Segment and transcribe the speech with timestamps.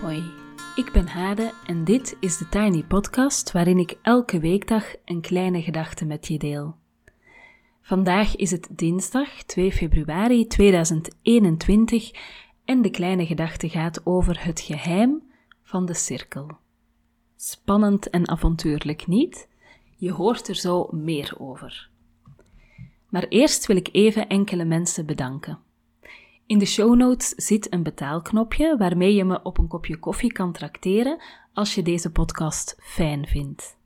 [0.00, 0.22] Hoi,
[0.76, 5.62] ik ben Hade en dit is de Tiny Podcast waarin ik elke weekdag een kleine
[5.62, 6.76] gedachte met je deel.
[7.82, 12.10] Vandaag is het dinsdag 2 februari 2021
[12.64, 15.22] en de kleine gedachte gaat over het geheim
[15.62, 16.50] van de cirkel.
[17.36, 19.48] Spannend en avontuurlijk niet?
[19.96, 21.90] Je hoort er zo meer over.
[23.08, 25.58] Maar eerst wil ik even enkele mensen bedanken.
[26.48, 30.52] In de show notes zit een betaalknopje waarmee je me op een kopje koffie kan
[30.52, 33.76] trakteren als je deze podcast fijn vindt.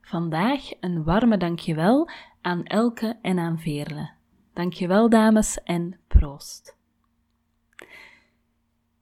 [0.00, 4.10] Vandaag een warme dankjewel aan Elke en aan Veerle.
[4.52, 6.76] Dankjewel dames en proost.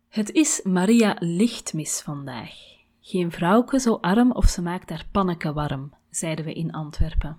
[0.09, 2.55] Het is Maria Lichtmis vandaag.
[3.01, 7.39] Geen vrouwke zo arm of ze maakt haar panneke warm, zeiden we in Antwerpen.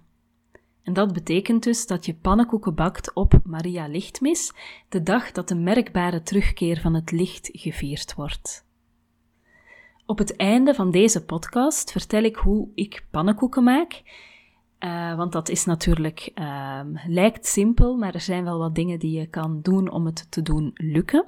[0.84, 4.54] En dat betekent dus dat je pannenkoeken bakt op Maria Lichtmis,
[4.90, 8.66] de dag dat de merkbare terugkeer van het licht gevierd wordt.
[10.06, 14.02] Op het einde van deze podcast vertel ik hoe ik pannenkoeken maak.
[14.80, 19.20] Uh, want dat is natuurlijk, uh, lijkt simpel, maar er zijn wel wat dingen die
[19.20, 21.26] je kan doen om het te doen lukken.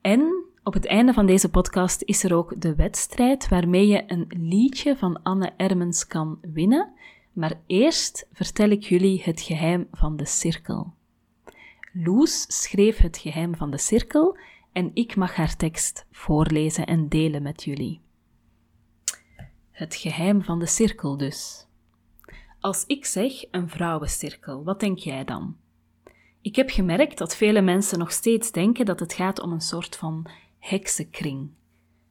[0.00, 4.26] En op het einde van deze podcast is er ook de wedstrijd waarmee je een
[4.28, 6.92] liedje van Anne Ermens kan winnen.
[7.40, 10.94] Maar eerst vertel ik jullie het geheim van de cirkel.
[11.92, 14.38] Loes schreef het geheim van de cirkel
[14.72, 18.00] en ik mag haar tekst voorlezen en delen met jullie.
[19.70, 21.66] Het geheim van de cirkel dus.
[22.60, 25.56] Als ik zeg een vrouwencirkel, wat denk jij dan?
[26.40, 29.96] Ik heb gemerkt dat vele mensen nog steeds denken dat het gaat om een soort
[29.96, 30.26] van
[30.58, 31.50] heksenkring,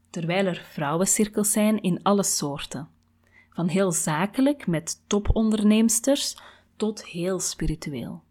[0.10, 2.98] terwijl er vrouwencirkels zijn in alle soorten.
[3.50, 6.38] Van heel zakelijk met toponderneemsters
[6.76, 8.24] tot heel spiritueel.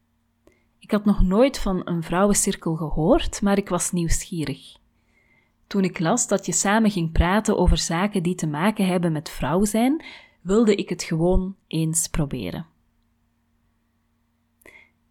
[0.83, 4.77] Ik had nog nooit van een vrouwencirkel gehoord, maar ik was nieuwsgierig.
[5.67, 9.29] Toen ik las dat je samen ging praten over zaken die te maken hebben met
[9.29, 10.05] vrouw zijn,
[10.41, 12.65] wilde ik het gewoon eens proberen.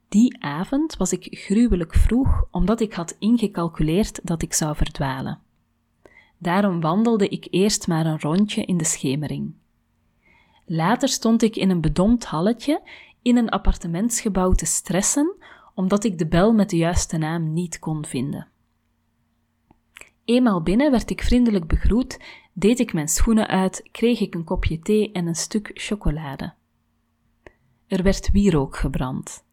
[0.08, 5.40] Die avond was ik gruwelijk vroeg, omdat ik had ingecalculeerd dat ik zou verdwalen.
[6.38, 9.54] Daarom wandelde ik eerst maar een rondje in de schemering.
[10.66, 12.82] Later stond ik in een bedompt halletje
[13.22, 15.36] in een appartementsgebouw te stressen
[15.74, 18.46] omdat ik de bel met de juiste naam niet kon vinden.
[20.24, 22.18] Eenmaal binnen werd ik vriendelijk begroet,
[22.52, 26.54] deed ik mijn schoenen uit, kreeg ik een kopje thee en een stuk chocolade.
[27.86, 29.44] Er werd wierook gebrand.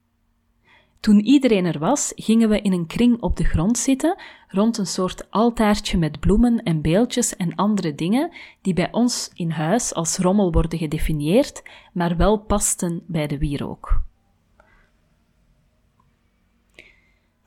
[1.00, 4.88] Toen iedereen er was, gingen we in een kring op de grond zitten, rond een
[4.88, 8.32] soort altaartje met bloemen en beeldjes en andere dingen
[8.62, 11.64] die bij ons in huis als rommel worden gedefinieerd,
[11.94, 14.08] maar wel pasten bij de wierook.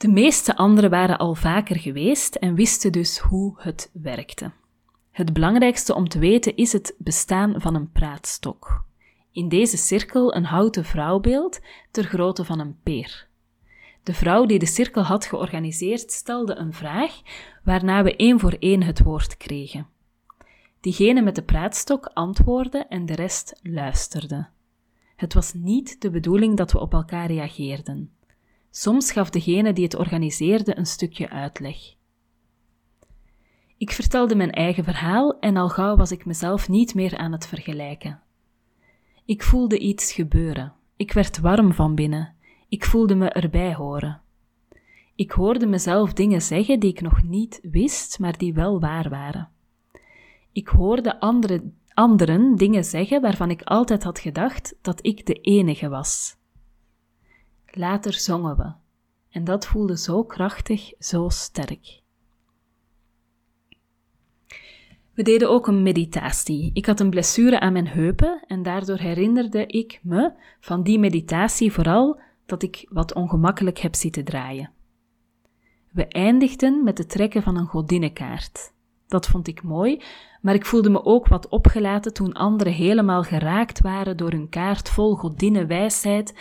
[0.03, 4.53] De meeste anderen waren al vaker geweest en wisten dus hoe het werkte.
[5.11, 8.85] Het belangrijkste om te weten is het bestaan van een praatstok.
[9.33, 11.61] In deze cirkel een houten vrouwbeeld
[11.91, 13.29] ter grootte van een peer.
[14.03, 17.21] De vrouw die de cirkel had georganiseerd stelde een vraag,
[17.65, 19.87] waarna we één voor één het woord kregen.
[20.81, 24.47] Diegene met de praatstok antwoordde en de rest luisterde.
[25.17, 28.11] Het was niet de bedoeling dat we op elkaar reageerden.
[28.75, 31.77] Soms gaf degene die het organiseerde een stukje uitleg.
[33.77, 37.47] Ik vertelde mijn eigen verhaal en al gauw was ik mezelf niet meer aan het
[37.47, 38.21] vergelijken.
[39.25, 40.73] Ik voelde iets gebeuren.
[40.97, 42.35] Ik werd warm van binnen.
[42.69, 44.21] Ik voelde me erbij horen.
[45.15, 49.49] Ik hoorde mezelf dingen zeggen die ik nog niet wist, maar die wel waar waren.
[50.53, 55.89] Ik hoorde andere, anderen dingen zeggen waarvan ik altijd had gedacht dat ik de enige
[55.89, 56.41] was.
[57.75, 58.73] Later zongen we,
[59.31, 62.01] en dat voelde zo krachtig, zo sterk.
[65.15, 66.71] We deden ook een meditatie.
[66.75, 71.73] Ik had een blessure aan mijn heupen en daardoor herinnerde ik me van die meditatie
[71.73, 74.71] vooral dat ik wat ongemakkelijk heb zitten draaien.
[75.91, 78.73] We eindigden met het trekken van een godinnenkaart.
[79.07, 80.03] Dat vond ik mooi,
[80.41, 84.89] maar ik voelde me ook wat opgelaten toen anderen helemaal geraakt waren door een kaart
[84.89, 86.35] vol godinnenwijsheid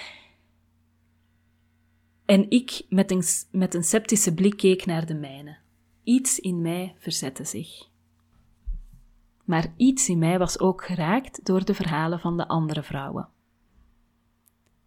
[2.31, 5.57] en ik met een, met een sceptische blik keek naar de mijne.
[6.04, 7.89] Iets in mij verzette zich.
[9.45, 13.30] Maar iets in mij was ook geraakt door de verhalen van de andere vrouwen.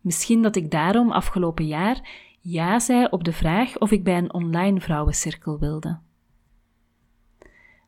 [0.00, 2.08] Misschien dat ik daarom afgelopen jaar
[2.40, 5.98] ja zei op de vraag of ik bij een online vrouwencirkel wilde.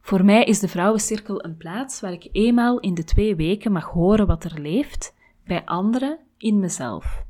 [0.01, 3.85] Voor mij is de vrouwencirkel een plaats waar ik eenmaal in de twee weken mag
[3.85, 5.15] horen wat er leeft,
[5.45, 7.25] bij anderen in mezelf.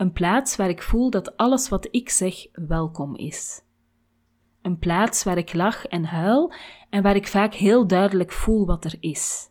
[0.00, 3.62] Een plaats waar ik voel dat alles wat ik zeg welkom is.
[4.62, 6.52] Een plaats waar ik lach en huil
[6.90, 9.50] en waar ik vaak heel duidelijk voel wat er is.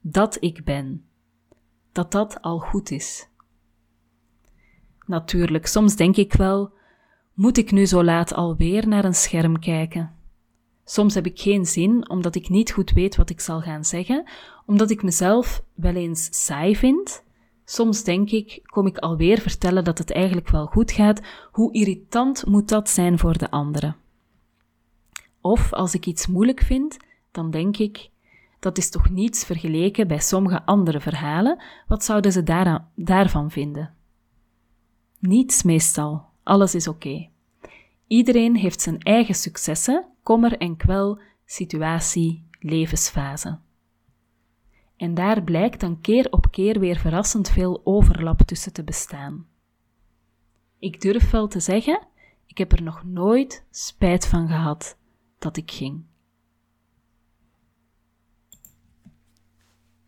[0.00, 1.08] Dat ik ben.
[1.92, 3.28] Dat dat al goed is.
[5.06, 6.72] Natuurlijk, soms denk ik wel:
[7.34, 10.14] moet ik nu zo laat alweer naar een scherm kijken?
[10.84, 14.30] Soms heb ik geen zin omdat ik niet goed weet wat ik zal gaan zeggen,
[14.66, 17.26] omdat ik mezelf wel eens saai vind.
[17.70, 21.20] Soms denk ik, kom ik alweer vertellen dat het eigenlijk wel goed gaat,
[21.50, 23.96] hoe irritant moet dat zijn voor de anderen?
[25.40, 26.96] Of als ik iets moeilijk vind,
[27.30, 28.10] dan denk ik,
[28.58, 32.42] dat is toch niets vergeleken bij sommige andere verhalen, wat zouden ze
[32.94, 33.94] daarvan vinden?
[35.18, 37.28] Niets meestal, alles is oké.
[38.06, 43.58] Iedereen heeft zijn eigen successen, kommer en kwel, situatie, levensfase.
[44.98, 49.46] En daar blijkt dan keer op keer weer verrassend veel overlap tussen te bestaan.
[50.78, 52.06] Ik durf wel te zeggen,
[52.46, 54.98] ik heb er nog nooit spijt van gehad
[55.38, 56.04] dat ik ging.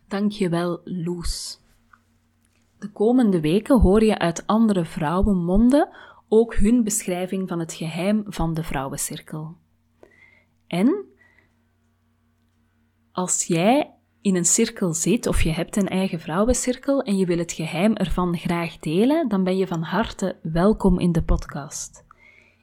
[0.07, 1.59] Dankjewel, Loes.
[2.79, 5.89] De komende weken hoor je uit andere vrouwenmonden
[6.27, 9.55] ook hun beschrijving van het geheim van de vrouwencirkel.
[10.67, 11.05] En
[13.11, 17.37] als jij in een cirkel zit of je hebt een eigen vrouwencirkel en je wil
[17.37, 22.05] het geheim ervan graag delen, dan ben je van harte welkom in de podcast.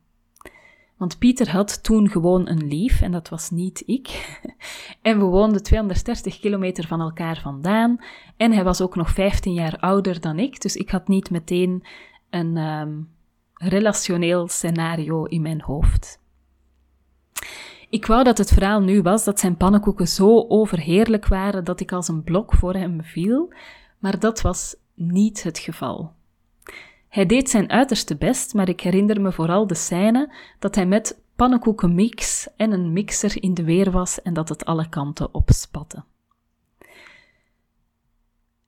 [0.96, 4.40] Want Pieter had toen gewoon een lief en dat was niet ik.
[5.02, 7.98] En we woonden 230 kilometer van elkaar vandaan.
[8.36, 11.84] En hij was ook nog 15 jaar ouder dan ik, dus ik had niet meteen
[12.30, 13.08] een um,
[13.54, 16.21] relationeel scenario in mijn hoofd.
[17.92, 21.92] Ik wou dat het verhaal nu was dat zijn pannenkoeken zo overheerlijk waren dat ik
[21.92, 23.52] als een blok voor hem viel,
[23.98, 26.12] maar dat was niet het geval.
[27.08, 31.22] Hij deed zijn uiterste best, maar ik herinner me vooral de scène dat hij met
[31.36, 36.04] pannenkoekenmix en een mixer in de weer was en dat het alle kanten opspatte.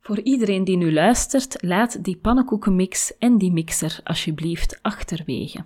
[0.01, 5.65] Voor iedereen die nu luistert, laat die pannenkoekenmix en die mixer alsjeblieft achterwege.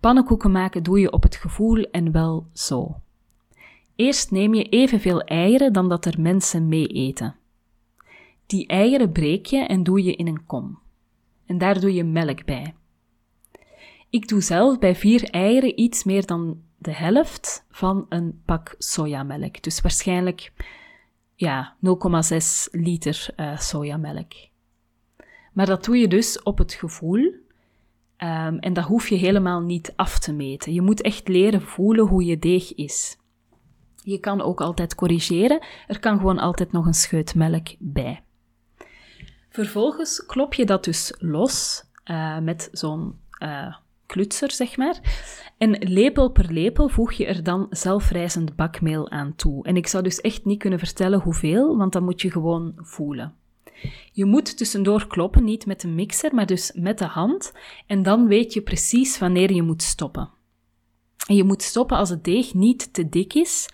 [0.00, 3.00] Pannenkoeken maken doe je op het gevoel en wel zo.
[3.96, 7.36] Eerst neem je evenveel eieren dan dat er mensen mee eten.
[8.46, 10.78] Die eieren breek je en doe je in een kom.
[11.46, 12.74] En daar doe je melk bij.
[14.10, 19.62] Ik doe zelf bij vier eieren iets meer dan de helft van een pak sojamelk.
[19.62, 20.52] Dus waarschijnlijk
[21.34, 24.32] ja, 0,6 liter uh, sojamelk.
[25.52, 27.34] Maar dat doe je dus op het gevoel.
[28.24, 30.72] Um, en dat hoef je helemaal niet af te meten.
[30.72, 33.16] Je moet echt leren voelen hoe je deeg is.
[34.02, 35.62] Je kan ook altijd corrigeren.
[35.86, 38.22] Er kan gewoon altijd nog een scheut melk bij.
[39.48, 45.00] Vervolgens klop je dat dus los uh, met zo'n uh, klutser, zeg maar.
[45.58, 49.64] En lepel per lepel voeg je er dan zelfrijzend bakmeel aan toe.
[49.64, 53.34] En ik zou dus echt niet kunnen vertellen hoeveel, want dat moet je gewoon voelen.
[54.12, 57.52] Je moet tussendoor kloppen, niet met een mixer, maar dus met de hand.
[57.86, 60.30] En dan weet je precies wanneer je moet stoppen.
[61.26, 63.68] En je moet stoppen als het deeg niet te dik is,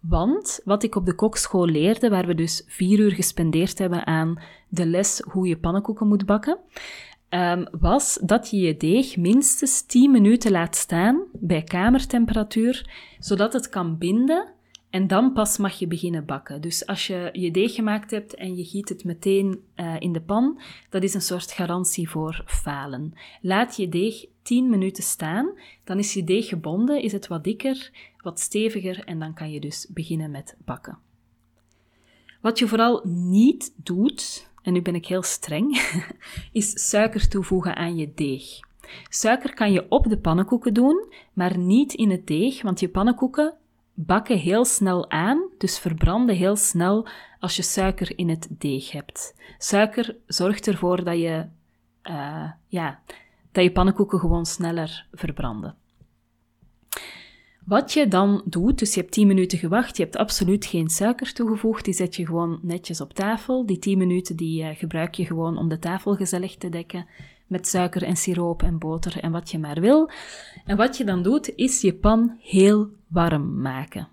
[0.00, 4.42] want wat ik op de kokschool leerde, waar we dus vier uur gespendeerd hebben aan
[4.68, 6.58] de les hoe je pannenkoeken moet bakken,
[7.30, 13.68] um, was dat je je deeg minstens 10 minuten laat staan bij kamertemperatuur, zodat het
[13.68, 14.52] kan binden
[14.90, 16.60] en dan pas mag je beginnen bakken.
[16.60, 20.20] Dus als je je deeg gemaakt hebt en je giet het meteen uh, in de
[20.20, 23.12] pan, dat is een soort garantie voor falen.
[23.40, 25.50] Laat je deeg 10 minuten staan,
[25.84, 27.90] dan is je deeg gebonden, is het wat dikker,
[28.22, 30.98] wat steviger en dan kan je dus beginnen met bakken.
[32.40, 35.92] Wat je vooral niet doet, en nu ben ik heel streng,
[36.52, 38.58] is suiker toevoegen aan je deeg.
[39.08, 43.54] Suiker kan je op de pannenkoeken doen, maar niet in het deeg, want je pannenkoeken
[44.06, 47.06] bakken heel snel aan, dus verbranden heel snel
[47.38, 49.34] als je suiker in het deeg hebt.
[49.58, 51.46] Suiker zorgt ervoor dat je,
[52.02, 53.00] uh, ja,
[53.52, 55.74] dat je pannenkoeken gewoon sneller verbranden.
[57.64, 61.32] Wat je dan doet, dus je hebt 10 minuten gewacht, je hebt absoluut geen suiker
[61.32, 63.66] toegevoegd, die zet je gewoon netjes op tafel.
[63.66, 67.06] Die 10 minuten die uh, gebruik je gewoon om de tafel gezellig te dekken
[67.50, 70.10] met suiker en siroop en boter en wat je maar wil.
[70.64, 74.08] En wat je dan doet, is je pan heel warm maken.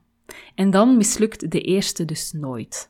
[0.55, 2.89] En dan mislukt de eerste dus nooit.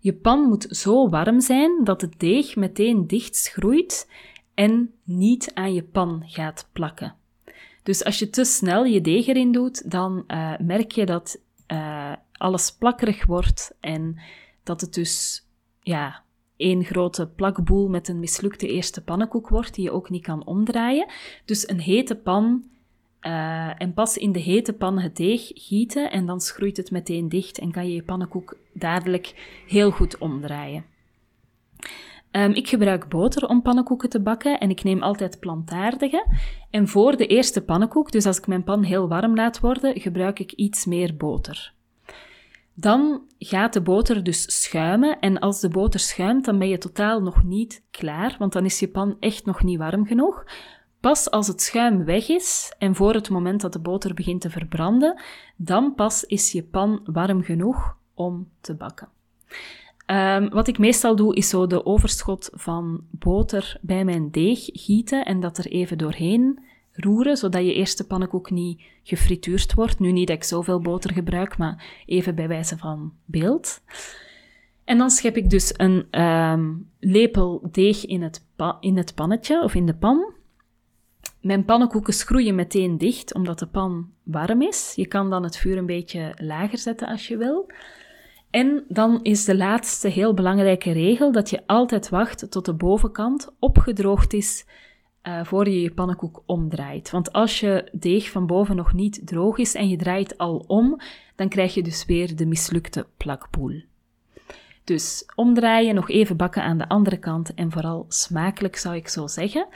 [0.00, 4.10] Je pan moet zo warm zijn dat het deeg meteen dicht schroeit
[4.54, 7.14] en niet aan je pan gaat plakken.
[7.82, 11.40] Dus als je te snel je deeg erin doet, dan uh, merk je dat
[11.72, 14.20] uh, alles plakkerig wordt en
[14.62, 15.46] dat het dus
[15.80, 16.22] ja,
[16.60, 21.06] één grote plakboel met een mislukte eerste pannenkoek wordt, die je ook niet kan omdraaien.
[21.44, 22.64] Dus een hete pan
[23.22, 27.28] uh, en pas in de hete pan het deeg gieten en dan schroeit het meteen
[27.28, 30.84] dicht en kan je je pannenkoek dadelijk heel goed omdraaien.
[32.32, 36.26] Um, ik gebruik boter om pannenkoeken te bakken en ik neem altijd plantaardige.
[36.70, 40.38] En voor de eerste pannenkoek, dus als ik mijn pan heel warm laat worden, gebruik
[40.38, 41.72] ik iets meer boter.
[42.74, 47.22] Dan gaat de boter dus schuimen en als de boter schuimt, dan ben je totaal
[47.22, 50.44] nog niet klaar, want dan is je pan echt nog niet warm genoeg.
[51.00, 54.50] Pas als het schuim weg is en voor het moment dat de boter begint te
[54.50, 55.20] verbranden,
[55.56, 59.08] dan pas is je pan warm genoeg om te bakken.
[60.06, 65.24] Um, wat ik meestal doe, is zo de overschot van boter bij mijn deeg gieten
[65.24, 69.98] en dat er even doorheen roeren, zodat je eerste pannenkoek niet gefrituurd wordt.
[69.98, 73.82] Nu niet dat ik zoveel boter gebruik, maar even bij wijze van beeld.
[74.84, 78.46] En dan schep ik dus een um, lepel deeg in het,
[78.80, 80.32] in het pannetje of in de pan.
[81.40, 84.92] Mijn pannenkoeken schroeien meteen dicht, omdat de pan warm is.
[84.96, 87.70] Je kan dan het vuur een beetje lager zetten als je wil.
[88.50, 93.54] En dan is de laatste heel belangrijke regel dat je altijd wacht tot de bovenkant
[93.58, 94.66] opgedroogd is
[95.22, 97.10] uh, voor je je pannenkoek omdraait.
[97.10, 101.00] Want als je deeg van boven nog niet droog is en je draait al om,
[101.36, 103.82] dan krijg je dus weer de mislukte plakpoel.
[104.84, 109.26] Dus omdraaien, nog even bakken aan de andere kant en vooral smakelijk zou ik zo
[109.26, 109.66] zeggen.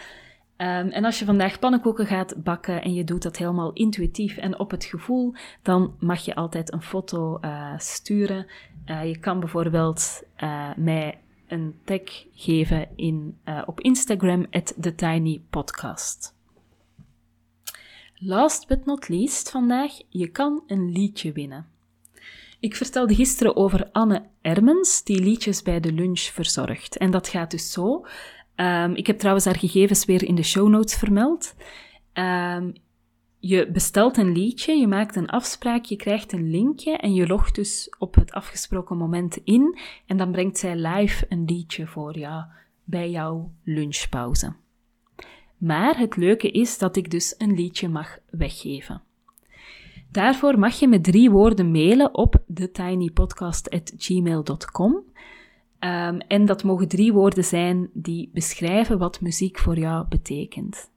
[0.57, 4.59] Um, en als je vandaag pannenkoeken gaat bakken en je doet dat helemaal intuïtief en
[4.59, 8.47] op het gevoel, dan mag je altijd een foto uh, sturen.
[8.87, 12.01] Uh, je kan bijvoorbeeld uh, mij een tag
[12.35, 14.47] geven in, op Instagram,
[14.81, 16.35] TheTinyPodcast.
[18.15, 21.67] Last but not least vandaag, je kan een liedje winnen.
[22.61, 26.97] Ik vertelde gisteren over Anne Ermens, die liedjes bij de lunch verzorgt.
[26.97, 28.07] En dat gaat dus zo.
[28.57, 31.55] Um, ik heb trouwens haar gegevens weer in de show notes vermeld.
[32.15, 32.73] Um,
[33.47, 37.55] je bestelt een liedje, je maakt een afspraak, je krijgt een linkje en je logt
[37.55, 39.79] dus op het afgesproken moment in.
[40.07, 42.45] En dan brengt zij live een liedje voor jou
[42.85, 44.55] bij jouw lunchpauze.
[45.57, 49.03] Maar het leuke is dat ik dus een liedje mag weggeven.
[50.11, 54.95] Daarvoor mag je me drie woorden mailen op thetinypodcast.gmail.com.
[54.95, 55.03] Um,
[56.19, 60.93] en dat mogen drie woorden zijn die beschrijven wat muziek voor jou betekent.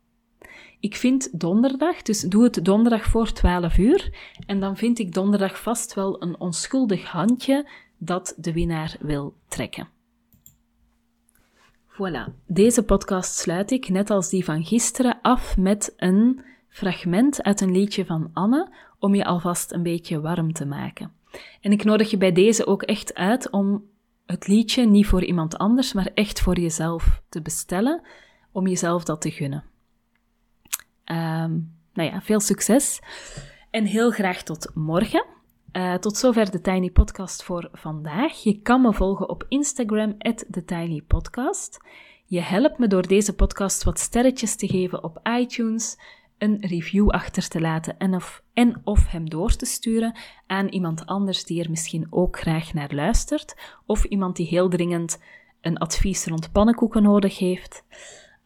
[0.79, 4.09] Ik vind donderdag, dus doe het donderdag voor 12 uur.
[4.45, 9.87] En dan vind ik donderdag vast wel een onschuldig handje dat de winnaar wil trekken.
[11.89, 17.61] Voilà, deze podcast sluit ik, net als die van gisteren, af met een fragment uit
[17.61, 21.11] een liedje van Anne om je alvast een beetje warm te maken.
[21.61, 23.83] En ik nodig je bij deze ook echt uit om
[24.25, 28.01] het liedje niet voor iemand anders, maar echt voor jezelf te bestellen,
[28.51, 29.63] om jezelf dat te gunnen.
[31.11, 32.99] Um, nou ja, veel succes
[33.71, 35.25] en heel graag tot morgen.
[35.71, 38.43] Uh, tot zover de Tiny Podcast voor vandaag.
[38.43, 40.17] Je kan me volgen op Instagram,
[40.51, 41.79] TheTinyPodcast.
[42.25, 45.97] Je helpt me door deze podcast wat sterretjes te geven op iTunes,
[46.37, 50.17] een review achter te laten en of, en of hem door te sturen
[50.47, 55.19] aan iemand anders die er misschien ook graag naar luistert, of iemand die heel dringend
[55.61, 57.83] een advies rond pannenkoeken nodig heeft.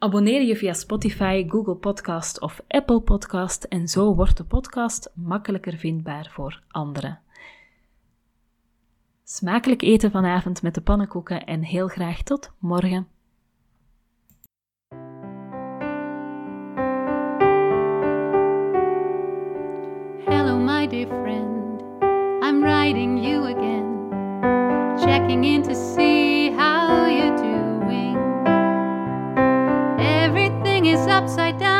[0.04, 5.78] Abonneer je via Spotify, Google Podcast of Apple Podcast en zo wordt de podcast makkelijker
[5.78, 7.20] vindbaar voor anderen.
[9.24, 13.08] Smakelijk eten vanavond met de pannenkoeken en heel graag tot morgen.
[20.90, 21.82] dear friend.
[22.44, 24.10] I'm writing you again,
[25.00, 27.61] checking in to see how you're doing.
[31.12, 31.71] Upside down,